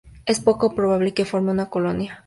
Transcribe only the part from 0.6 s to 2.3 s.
probable que forme una colonia.